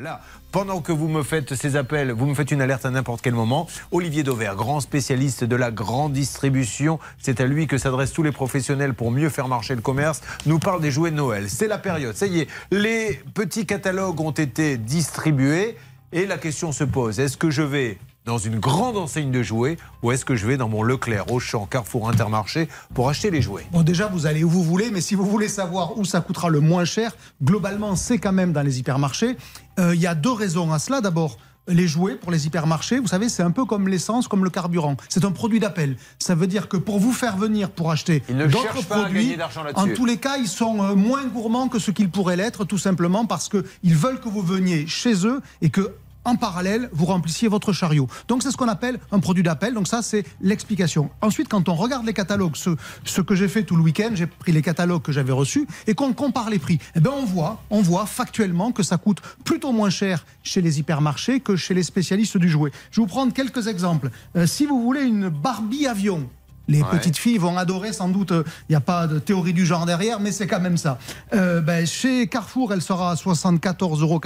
[0.00, 3.20] Là, pendant que vous me faites ces appels, vous me faites une alerte à n'importe
[3.20, 3.66] quel moment.
[3.92, 8.32] Olivier Dauvert, grand spécialiste de la grande distribution, c'est à lui que s'adressent tous les
[8.32, 11.50] professionnels pour mieux faire marcher le commerce, nous parle des jouets de Noël.
[11.50, 15.76] C'est la période, ça y est, les petits catalogues ont été distribués.
[16.12, 17.98] Et la question se pose, est-ce que je vais
[18.30, 21.66] dans une grande enseigne de jouets ou est-ce que je vais dans mon Leclerc, Auchan,
[21.66, 23.66] Carrefour, Intermarché pour acheter les jouets?
[23.72, 26.48] Bon, déjà, vous allez où vous voulez, mais si vous voulez savoir où ça coûtera
[26.48, 29.36] le moins cher, globalement, c'est quand même dans les hypermarchés.
[29.80, 31.00] Euh, Il y a deux raisons à cela.
[31.00, 34.50] D'abord, les jouets pour les hypermarchés, vous savez, c'est un peu comme l'essence, comme le
[34.50, 34.96] carburant.
[35.08, 35.96] C'est un produit d'appel.
[36.20, 38.98] Ça veut dire que pour vous faire venir pour acheter Ils ne d'autres cherchent pas
[38.98, 39.36] à produits,
[39.74, 42.78] en tous les cas, ils sont euh, moins gourmands que ce qu'ils pourraient l'être, tout
[42.78, 45.92] simplement parce qu'ils veulent que vous veniez chez eux et que
[46.24, 48.08] en parallèle, vous remplissiez votre chariot.
[48.28, 49.74] Donc c'est ce qu'on appelle un produit d'appel.
[49.74, 51.10] Donc ça, c'est l'explication.
[51.22, 52.70] Ensuite, quand on regarde les catalogues, ce,
[53.04, 55.94] ce que j'ai fait tout le week-end, j'ai pris les catalogues que j'avais reçus et
[55.94, 56.78] qu'on compare les prix.
[56.94, 60.78] Eh bien, on voit, on voit factuellement que ça coûte plutôt moins cher chez les
[60.78, 62.70] hypermarchés que chez les spécialistes du jouet.
[62.90, 64.10] Je vais vous prendre quelques exemples.
[64.36, 66.28] Euh, si vous voulez une Barbie avion,
[66.70, 66.88] les Ouais.
[66.90, 68.32] petites filles vont adorer, sans doute.
[68.32, 70.98] Il n'y a pas de théorie du genre derrière, mais c'est quand même ça.
[71.34, 74.20] Euh, ben, chez Carrefour, elle sera à 74,90 euros.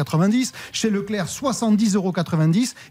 [0.72, 2.12] Chez Leclerc, 70,90 euros.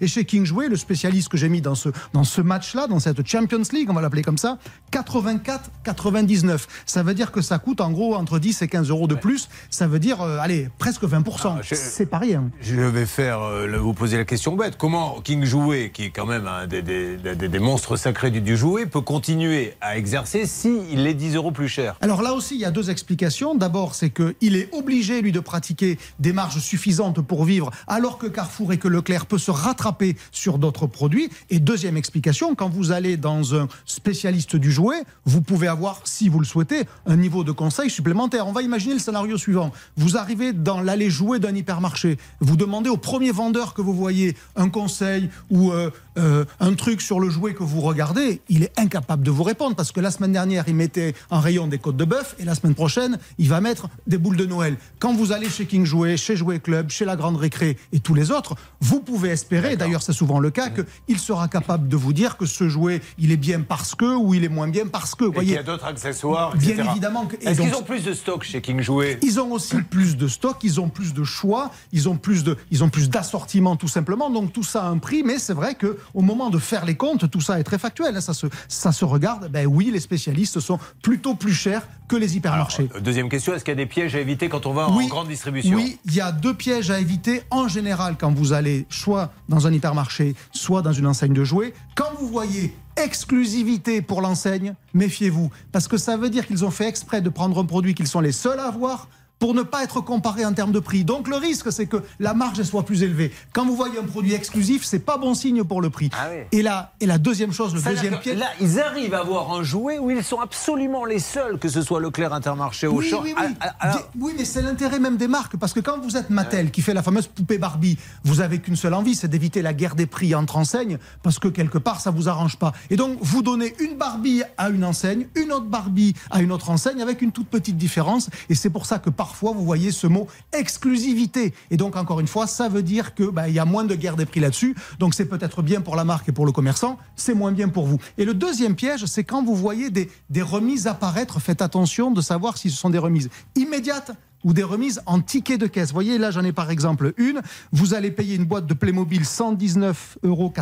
[0.01, 2.99] Et chez King Jouet, le spécialiste que j'ai mis dans ce, dans ce match-là, dans
[2.99, 4.57] cette Champions League, on va l'appeler comme ça,
[4.91, 6.67] 84,99.
[6.85, 9.49] Ça veut dire que ça coûte en gros entre 10 et 15 euros de plus.
[9.69, 11.55] Ça veut dire, euh, allez, presque 20%.
[11.59, 12.49] Ah, C'est pas rien.
[12.61, 14.75] Je vais faire euh, vous poser la question bête.
[14.77, 18.41] Comment King Jouet, qui est quand même un des, des- des- des monstres sacrés du,
[18.41, 19.42] du jouet, peut continuer
[19.81, 22.89] à exercer s'il est 10 euros plus cher Alors là aussi, il y a deux
[22.89, 23.55] explications.
[23.55, 28.27] D'abord, c'est qu'il est obligé, lui, de pratiquer des marges suffisantes pour vivre, alors que
[28.27, 31.29] Carrefour et que Leclerc peut se rattraper sur d'autres produits.
[31.49, 36.29] Et deuxième explication, quand vous allez dans un spécialiste du jouet, vous pouvez avoir, si
[36.29, 38.47] vous le souhaitez, un niveau de conseil supplémentaire.
[38.47, 39.71] On va imaginer le scénario suivant.
[39.97, 42.17] Vous arrivez dans l'allée jouet d'un hypermarché.
[42.39, 47.01] Vous demandez au premier vendeur que vous voyez un conseil ou euh, euh, un truc
[47.01, 48.41] sur le jouet que vous regardez.
[48.49, 51.67] Il est incapable de vous répondre parce que la semaine dernière, il mettait en rayon
[51.67, 54.77] des côtes de bœuf et la semaine prochaine, il va mettre des boules de Noël.
[54.99, 58.13] Quand vous allez chez King Jouet, chez Jouet Club, chez La Grande Récré et tous
[58.13, 62.13] les autres, vous pouvez espérer, d'ailleurs c'est souvent le cas, qu'il sera capable de vous
[62.13, 65.15] dire que ce jouet, il est bien parce que ou il est moins bien parce
[65.15, 65.23] que.
[65.25, 66.87] Vous Et qu'il y voyez, a d'autres accessoires, Bien etc.
[66.91, 69.19] évidemment Est-ce qu'ils ont plus de stock chez King Jouet?
[69.21, 72.57] Ils ont aussi plus de stock, ils ont plus de choix, ils ont plus de,
[72.71, 74.29] ils ont plus d'assortiment tout simplement.
[74.29, 76.95] Donc tout ça a un prix, mais c'est vrai que au moment de faire les
[76.95, 78.15] comptes, tout ça est très factuel.
[78.15, 78.21] hein.
[78.21, 79.22] Ça se, ça se regarde.
[79.49, 82.89] Ben oui, les spécialistes sont plutôt plus chers que les hypermarchés.
[83.01, 85.27] Deuxième question, est-ce qu'il y a des pièges à éviter quand on va en grande
[85.27, 89.31] distribution Oui, il y a deux pièges à éviter en général quand vous allez soit
[89.49, 91.73] dans un hypermarché, soit dans une enseigne de jouets.
[91.95, 95.49] Quand vous voyez exclusivité pour l'enseigne, méfiez-vous.
[95.71, 98.19] Parce que ça veut dire qu'ils ont fait exprès de prendre un produit qu'ils sont
[98.19, 99.07] les seuls à avoir
[99.43, 101.03] pour ne pas être comparés en termes de prix.
[101.03, 103.29] Donc le risque, c'est que la marge soit plus élevée.
[103.51, 106.09] Quand vous voyez un produit exclusif, c'est pas bon signe pour le prix.
[106.13, 106.43] Ah oui.
[106.53, 108.37] Et, la, et la deuxième chose, le C'est-à-dire deuxième piège...
[108.37, 111.81] Là, ils arrivent à avoir un jouet où ils sont absolument les seuls, que ce
[111.81, 113.21] soit Leclerc, Intermarché, Oui, Auchan.
[113.21, 113.47] oui, oui.
[113.59, 115.57] Ah, ah, oui, mais c'est l'intérêt même des marques.
[115.57, 118.77] Parce que quand vous êtes Mattel, qui fait la fameuse poupée Barbie, vous avez qu'une
[118.77, 122.11] seule envie, c'est d'éviter la guerre des prix entre enseignes, parce que quelque part, ça
[122.11, 122.71] vous arrange pas.
[122.89, 126.69] Et donc, vous donnez une Barbie à une enseigne, une autre Barbie à une autre
[126.69, 128.29] enseigne, avec une toute petite différence.
[128.47, 131.53] Et c'est pour ça que parfois, vous voyez ce mot exclusivité.
[131.71, 133.95] Et donc, encore une fois, ça veut dire que bah, il y a moins de
[133.95, 134.75] guerre des prix là-dessus.
[134.99, 137.85] Donc, c'est peut-être bien pour la marque et pour le commerçant, c'est moins bien pour
[137.85, 137.97] vous.
[138.17, 140.09] Et le deuxième piège, c'est quand vous voyez des,
[140.41, 144.11] remises apparaître, faites attention de savoir si ce sont des remises immédiates
[144.43, 145.93] ou des remises en ticket de caisse.
[145.93, 147.41] Voyez, là, j'en ai par exemple une.
[147.71, 150.53] Vous allez payer une boîte de Playmobil 119,99 euros,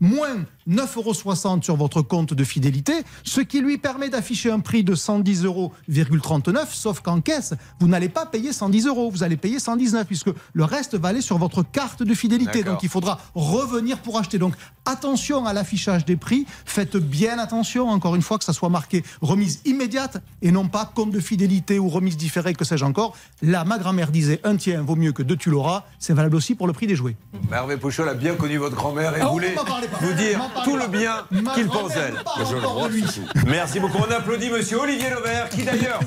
[0.00, 2.92] moins 9,60 euros sur votre compte de fidélité,
[3.22, 5.72] ce qui lui permet d'afficher un prix de 110,39 euros,
[6.70, 10.64] sauf qu'en caisse, vous n'allez pas payer 110 euros, vous allez payer 119, puisque le
[10.64, 12.62] reste va aller sur votre carte de fidélité.
[12.62, 14.38] Donc il faudra revenir pour acheter.
[14.38, 14.54] Donc
[14.84, 19.02] attention à l'affichage des prix, faites bien attention, encore une fois, que ça soit marqué
[19.20, 23.16] remise immédiate et non pas compte de fidélité ou remise différée, que sais-je encore.
[23.42, 25.84] Là, ma grand-mère disait un tien vaut mieux que deux tu l'auras.
[25.98, 27.16] C'est valable aussi pour le prix des jouets.
[27.52, 29.54] Hervé Pouchol a bien connu votre grand-mère et Ah, voulait
[30.00, 32.14] vous dire tout le bien qu'il pense d'elle.
[33.46, 33.98] Merci beaucoup.
[33.98, 36.00] On applaudit monsieur Olivier Levert qui d'ailleurs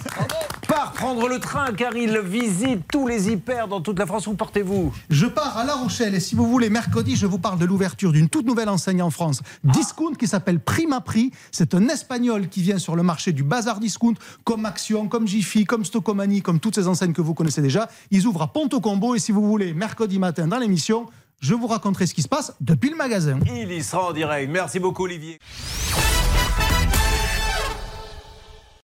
[0.68, 4.28] part prendre le train car il visite tous les hyper dans toute la France.
[4.28, 7.58] Où portez-vous Je pars à La Rochelle et si vous voulez, mercredi, je vous parle
[7.58, 11.32] de l'ouverture d'une toute nouvelle enseigne en France, Discount, qui s'appelle Prima Prix.
[11.52, 15.66] C'est un Espagnol qui vient sur le marché du bazar discount, comme Action, comme Jiffy,
[15.66, 17.90] comme Stocomanie, comme toutes ces enseignes que vous connaissez déjà.
[18.12, 21.08] Ils ouvrent à Ponto Combo et si vous voulez, mercredi matin dans l'émission,
[21.40, 23.40] je vous raconterai ce qui se passe depuis le magasin.
[23.48, 24.50] Il y sera en direct.
[24.52, 25.40] Merci beaucoup Olivier.